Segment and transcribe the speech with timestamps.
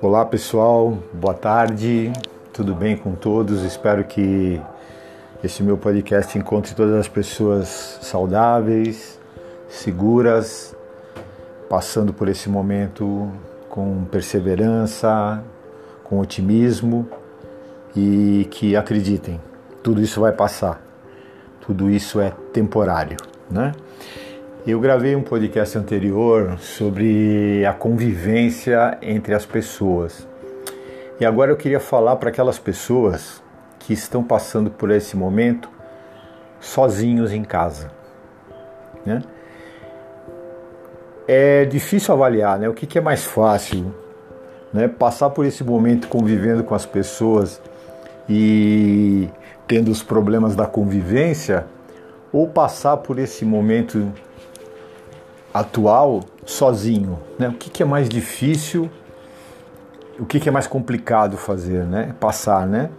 [0.00, 2.12] Olá pessoal, boa tarde,
[2.52, 3.62] tudo bem com todos?
[3.62, 4.60] Espero que
[5.44, 9.18] esse meu podcast encontre todas as pessoas saudáveis,
[9.68, 10.76] seguras,
[11.70, 13.30] passando por esse momento
[13.70, 15.42] com perseverança,
[16.04, 17.08] com otimismo
[17.96, 19.40] e que acreditem,
[19.82, 20.91] tudo isso vai passar,
[21.64, 23.16] tudo isso é temporário,
[23.50, 23.72] né?
[24.66, 30.26] Eu gravei um podcast anterior sobre a convivência entre as pessoas.
[31.18, 33.42] E agora eu queria falar para aquelas pessoas
[33.78, 35.68] que estão passando por esse momento
[36.60, 37.90] sozinhos em casa.
[39.04, 39.22] Né?
[41.26, 42.68] É difícil avaliar né?
[42.68, 43.92] o que, que é mais fácil.
[44.72, 44.86] Né?
[44.86, 47.60] Passar por esse momento convivendo com as pessoas
[48.28, 49.28] e
[49.72, 51.64] tendo os problemas da convivência
[52.30, 54.12] ou passar por esse momento
[55.54, 57.18] atual sozinho.
[57.38, 57.48] Né?
[57.48, 58.90] O que, que é mais difícil,
[60.20, 62.14] o que, que é mais complicado fazer, né?
[62.20, 62.66] passar.
[62.66, 62.90] Né?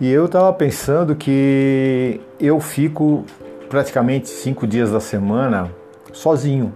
[0.00, 3.24] E eu estava pensando que eu fico
[3.68, 5.68] praticamente cinco dias da semana
[6.12, 6.72] sozinho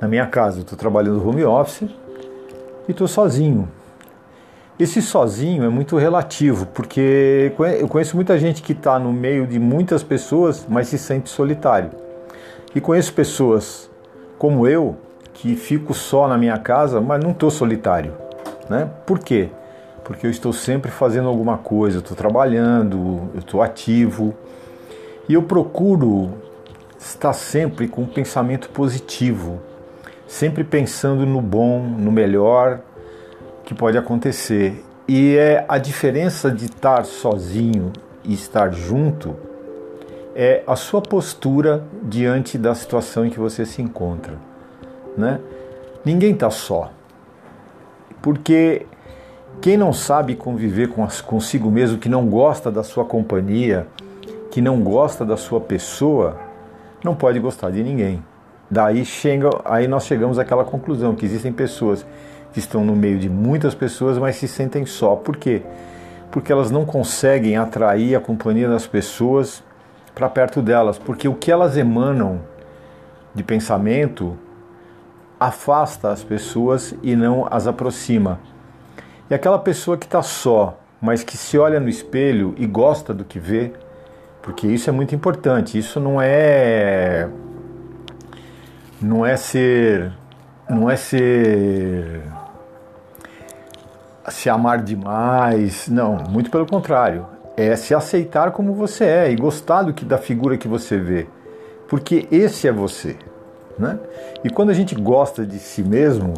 [0.00, 0.60] na minha casa.
[0.60, 1.90] Estou trabalhando home office
[2.86, 3.68] e estou sozinho.
[4.78, 9.58] Esse sozinho é muito relativo, porque eu conheço muita gente que está no meio de
[9.58, 11.90] muitas pessoas, mas se sente solitário.
[12.72, 13.90] E conheço pessoas
[14.38, 14.96] como eu,
[15.34, 18.12] que fico só na minha casa, mas não estou solitário.
[18.70, 18.88] Né?
[19.04, 19.48] Por quê?
[20.04, 24.32] Porque eu estou sempre fazendo alguma coisa, estou trabalhando, eu estou ativo.
[25.28, 26.34] E eu procuro
[26.96, 29.58] estar sempre com um pensamento positivo,
[30.28, 32.80] sempre pensando no bom, no melhor
[33.68, 34.82] que pode acontecer.
[35.06, 37.92] E é a diferença de estar sozinho
[38.24, 39.36] e estar junto
[40.34, 44.38] é a sua postura diante da situação em que você se encontra.
[45.18, 45.38] Né?
[46.02, 46.90] Ninguém está só.
[48.22, 48.86] Porque
[49.60, 53.86] quem não sabe conviver com as, consigo mesmo, que não gosta da sua companhia,
[54.50, 56.38] que não gosta da sua pessoa,
[57.04, 58.24] não pode gostar de ninguém.
[58.70, 62.06] Daí chega, aí nós chegamos àquela conclusão que existem pessoas
[62.58, 65.14] que estão no meio de muitas pessoas, mas se sentem só.
[65.14, 65.62] Por quê?
[66.28, 69.62] Porque elas não conseguem atrair a companhia das pessoas
[70.12, 72.40] para perto delas, porque o que elas emanam
[73.32, 74.36] de pensamento
[75.38, 78.40] afasta as pessoas e não as aproxima.
[79.30, 83.24] E aquela pessoa que está só, mas que se olha no espelho e gosta do
[83.24, 83.72] que vê,
[84.42, 85.78] porque isso é muito importante.
[85.78, 87.28] Isso não é
[89.00, 90.12] não é ser
[90.68, 92.20] não é ser
[94.30, 99.82] se amar demais, não, muito pelo contrário é se aceitar como você é e gostar
[99.82, 101.26] do que da figura que você vê,
[101.88, 103.16] porque esse é você,
[103.76, 103.98] né?
[104.44, 106.34] E quando a gente gosta de si mesmo,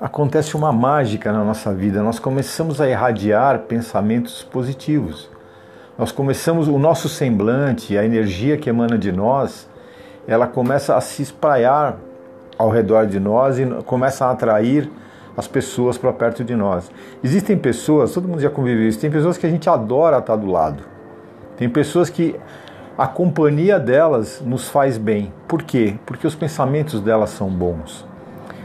[0.00, 2.04] acontece uma mágica na nossa vida.
[2.04, 5.28] Nós começamos a irradiar pensamentos positivos.
[5.98, 9.68] Nós começamos o nosso semblante, a energia que emana de nós,
[10.26, 11.96] ela começa a se espraiar
[12.56, 14.88] ao redor de nós e começa a atrair
[15.36, 16.90] as pessoas para perto de nós.
[17.22, 20.46] Existem pessoas, todo mundo já conviveu isso, tem pessoas que a gente adora estar do
[20.46, 20.82] lado.
[21.56, 22.36] Tem pessoas que
[22.96, 25.32] a companhia delas nos faz bem.
[25.48, 25.94] Por quê?
[26.04, 28.06] Porque os pensamentos delas são bons.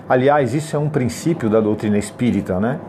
[0.10, 2.80] Aliás, isso é um princípio da doutrina espírita, né?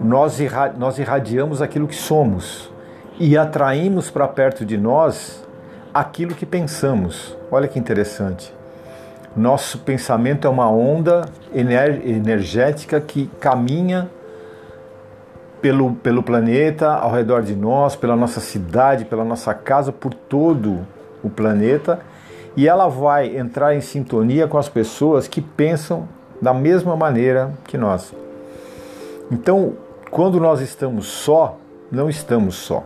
[0.00, 2.70] Nós, irra nós irradiamos aquilo que somos
[3.18, 5.44] e atraímos para perto de nós
[5.92, 7.36] aquilo que pensamos.
[7.50, 8.55] Olha que interessante.
[9.36, 14.08] Nosso pensamento é uma onda energética que caminha
[15.60, 20.86] pelo, pelo planeta, ao redor de nós, pela nossa cidade, pela nossa casa, por todo
[21.22, 22.00] o planeta,
[22.56, 26.08] e ela vai entrar em sintonia com as pessoas que pensam
[26.40, 28.14] da mesma maneira que nós.
[29.30, 29.74] Então,
[30.10, 31.58] quando nós estamos só,
[31.92, 32.84] não estamos só.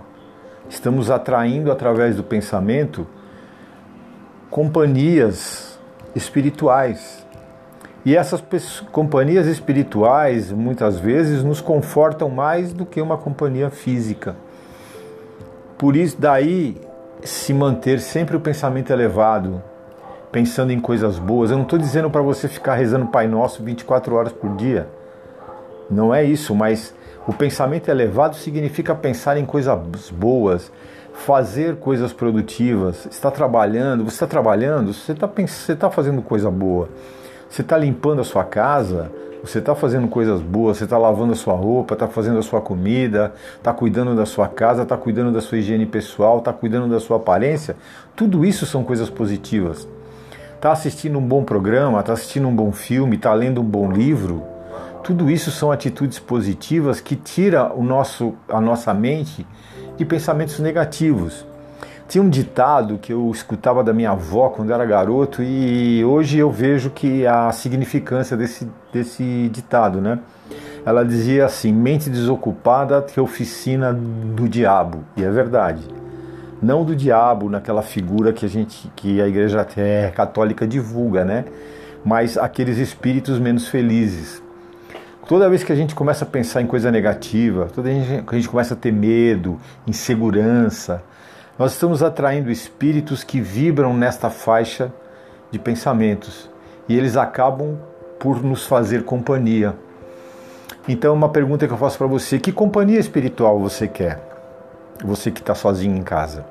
[0.68, 3.06] Estamos atraindo através do pensamento
[4.50, 5.69] companhias
[6.14, 7.26] espirituais.
[8.04, 8.40] E essas
[8.92, 14.34] companhias espirituais muitas vezes nos confortam mais do que uma companhia física.
[15.76, 16.80] Por isso, daí
[17.22, 19.62] se manter sempre o pensamento elevado,
[20.32, 21.50] pensando em coisas boas.
[21.50, 24.88] Eu não estou dizendo para você ficar rezando Pai Nosso 24 horas por dia.
[25.90, 26.94] Não é isso, mas
[27.26, 30.72] o pensamento elevado significa pensar em coisas boas,
[31.12, 36.88] fazer coisas produtivas, está trabalhando, você está trabalhando, você está você tá fazendo coisa boa.
[37.48, 39.10] Você está limpando a sua casa,
[39.42, 42.60] você está fazendo coisas boas, você está lavando a sua roupa, está fazendo a sua
[42.60, 47.00] comida, está cuidando da sua casa, está cuidando da sua higiene pessoal, está cuidando da
[47.00, 47.74] sua aparência.
[48.14, 49.88] Tudo isso são coisas positivas.
[50.54, 54.44] Está assistindo um bom programa, está assistindo um bom filme, está lendo um bom livro.
[55.02, 59.46] Tudo isso são atitudes positivas que tira o nosso, a nossa mente
[60.00, 61.44] de pensamentos negativos.
[62.08, 66.50] Tinha um ditado que eu escutava da minha avó quando era garoto e hoje eu
[66.50, 70.18] vejo que a significância desse, desse ditado, né?
[70.86, 75.04] Ela dizia assim: mente desocupada que oficina do diabo.
[75.18, 75.86] E é verdade.
[76.62, 79.66] Não do diabo naquela figura que a gente, que a igreja
[80.14, 81.44] católica divulga, né?
[82.02, 84.42] Mas aqueles espíritos menos felizes.
[85.30, 88.36] Toda vez que a gente começa a pensar em coisa negativa, toda vez que a
[88.36, 91.04] gente começa a ter medo, insegurança,
[91.56, 94.92] nós estamos atraindo espíritos que vibram nesta faixa
[95.48, 96.50] de pensamentos
[96.88, 97.78] e eles acabam
[98.18, 99.76] por nos fazer companhia.
[100.88, 104.18] Então, uma pergunta que eu faço para você: que companhia espiritual você quer?
[105.04, 106.44] Você que está sozinho em casa.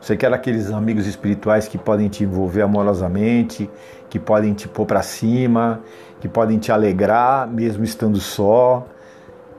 [0.00, 3.68] Você quer aqueles amigos espirituais que podem te envolver amorosamente,
[4.08, 5.80] que podem te pôr para cima,
[6.20, 8.86] que podem te alegrar mesmo estando só,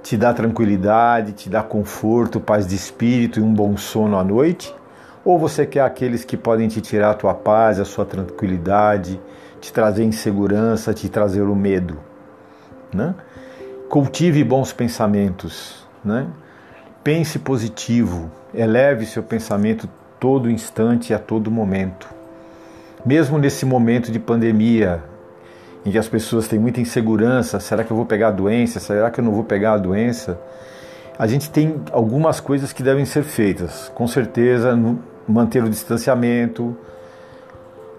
[0.01, 4.75] te dá tranquilidade, te dá conforto, paz de espírito e um bom sono à noite?
[5.23, 9.21] Ou você quer aqueles que podem te tirar a tua paz, a sua tranquilidade,
[9.59, 11.99] te trazer insegurança, te trazer o medo?
[12.91, 13.13] Né?
[13.87, 16.25] Cultive bons pensamentos, né?
[17.03, 19.87] pense positivo, eleve seu pensamento
[20.21, 22.07] todo instante e a todo momento.
[23.03, 25.03] Mesmo nesse momento de pandemia,
[25.83, 28.79] em que as pessoas têm muita insegurança: será que eu vou pegar a doença?
[28.79, 30.39] Será que eu não vou pegar a doença?
[31.17, 33.91] A gente tem algumas coisas que devem ser feitas.
[33.95, 34.77] Com certeza,
[35.27, 36.77] manter o distanciamento,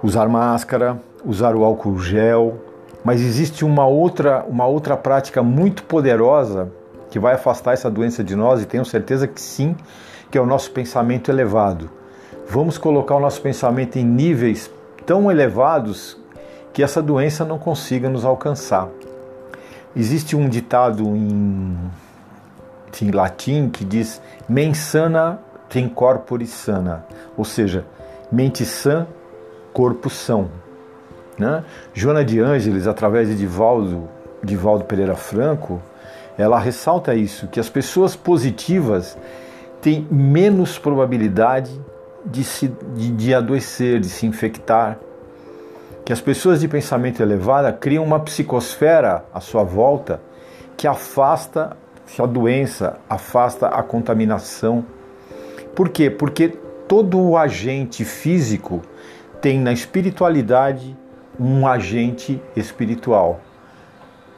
[0.00, 2.56] usar máscara, usar o álcool gel.
[3.04, 6.70] Mas existe uma outra, uma outra prática muito poderosa
[7.10, 9.76] que vai afastar essa doença de nós, e tenho certeza que sim,
[10.30, 11.90] que é o nosso pensamento elevado.
[12.48, 14.70] Vamos colocar o nosso pensamento em níveis
[15.06, 16.16] tão elevados
[16.72, 18.88] que essa doença não consiga nos alcançar.
[19.94, 21.76] Existe um ditado em,
[23.00, 27.06] em latim que diz mens sana tem corpore sana,
[27.36, 27.86] ou seja,
[28.30, 29.06] mente sã,
[29.72, 30.50] corpo são.
[31.38, 31.64] Né?
[31.94, 34.06] Joana de Ângeles, através de Divaldo,
[34.44, 35.80] Divaldo Pereira Franco,
[36.36, 39.16] ela ressalta isso, que as pessoas positivas
[39.80, 41.80] têm menos probabilidade
[42.24, 44.98] de, se, de, de adoecer, de se infectar,
[46.04, 50.20] que as pessoas de pensamento elevado criam uma psicosfera à sua volta
[50.76, 51.76] que afasta
[52.18, 54.84] a doença, afasta a contaminação.
[55.74, 56.10] Por quê?
[56.10, 56.48] Porque
[56.88, 58.82] todo o agente físico
[59.40, 60.96] tem na espiritualidade
[61.38, 63.40] um agente espiritual.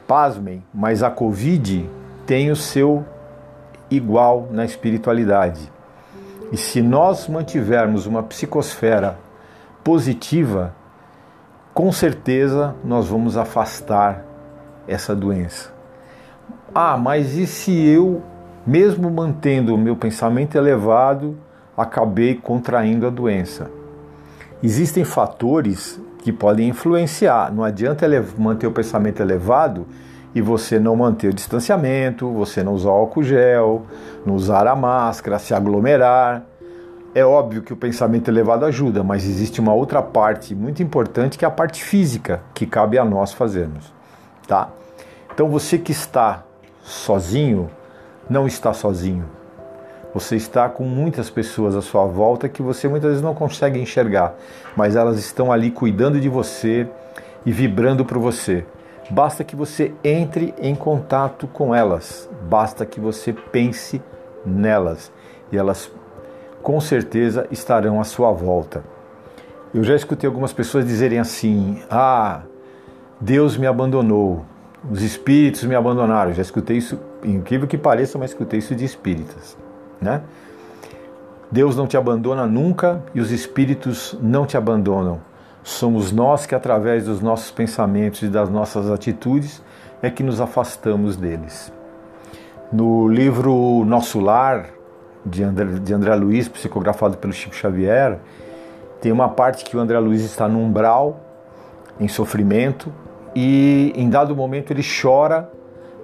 [0.06, 1.88] Pasmem, mas a Covid
[2.26, 3.04] tem o seu
[3.90, 5.72] igual na espiritualidade.
[6.52, 9.19] E se nós mantivermos uma psicosfera
[9.82, 10.75] positiva,
[11.73, 14.25] com certeza nós vamos afastar
[14.87, 15.73] essa doença.
[16.75, 18.23] Ah, mas e se eu,
[18.67, 21.37] mesmo mantendo o meu pensamento elevado,
[21.76, 23.70] acabei contraindo a doença?
[24.62, 27.52] Existem fatores que podem influenciar.
[27.52, 28.06] Não adianta
[28.38, 29.87] manter o pensamento elevado
[30.34, 33.82] e você não manter o distanciamento, você não usar álcool gel,
[34.26, 36.42] não usar a máscara, se aglomerar.
[37.14, 41.44] É óbvio que o pensamento elevado ajuda, mas existe uma outra parte muito importante que
[41.44, 43.93] é a parte física, que cabe a nós fazermos,
[44.48, 44.69] tá?
[45.32, 46.43] Então você que está
[46.82, 47.70] sozinho,
[48.29, 49.24] não está sozinho.
[50.12, 54.34] Você está com muitas pessoas à sua volta que você muitas vezes não consegue enxergar,
[54.76, 56.88] mas elas estão ali cuidando de você
[57.44, 58.64] e vibrando por você.
[59.11, 64.03] Basta que você entre em contato com elas, basta que você pense
[64.44, 65.13] nelas
[65.53, 65.91] e elas
[66.63, 68.82] com certeza estarão à sua volta.
[69.75, 72.43] Eu já escutei algumas pessoas dizerem assim: Ah,
[73.20, 74.44] Deus me abandonou,
[74.91, 76.31] os espíritos me abandonaram.
[76.31, 79.56] Eu já escutei isso, incrível que pareça, mas escutei isso de espíritas,
[80.01, 80.23] né?
[81.51, 85.20] Deus não te abandona nunca e os espíritos não te abandonam.
[85.64, 89.62] Somos nós que, através dos nossos pensamentos e das nossas atitudes,
[90.02, 91.72] é que nos afastamos deles.
[92.70, 94.66] No livro Nosso Lar,
[95.24, 98.18] de André, de André Luiz, psicografado pelo Chico Xavier,
[99.00, 101.18] tem uma parte que o André Luiz está no umbral,
[101.98, 102.92] em sofrimento,
[103.34, 105.50] e em dado momento ele chora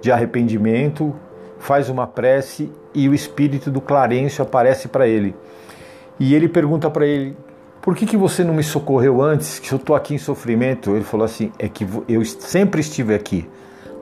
[0.01, 1.15] de arrependimento,
[1.59, 5.35] faz uma prece e o espírito do Clarencio aparece para ele.
[6.19, 7.37] E ele pergunta para ele:
[7.81, 10.95] por que, que você não me socorreu antes, que eu estou aqui em sofrimento?
[10.95, 13.49] Ele falou assim: é que eu sempre estive aqui,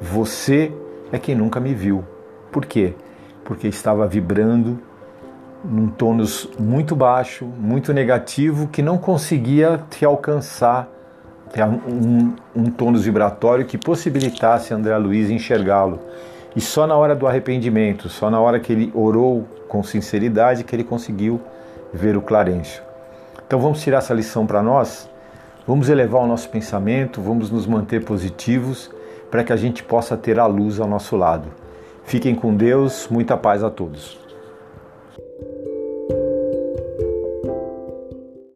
[0.02, 0.72] você
[1.12, 2.04] é quem nunca me viu.
[2.52, 2.94] Por quê?
[3.46, 4.80] Porque estava vibrando
[5.64, 10.88] num tônus muito baixo, muito negativo, que não conseguia te alcançar
[11.88, 16.00] um, um tônus vibratório que possibilitasse André Luiz enxergá-lo.
[16.56, 20.76] E só na hora do arrependimento, só na hora que ele orou com sinceridade, que
[20.76, 21.40] ele conseguiu
[21.94, 22.89] ver o Clarencio.
[23.50, 25.10] Então vamos tirar essa lição para nós,
[25.66, 28.92] vamos elevar o nosso pensamento, vamos nos manter positivos
[29.32, 31.48] para que a gente possa ter a luz ao nosso lado.
[32.04, 34.29] Fiquem com Deus, muita paz a todos.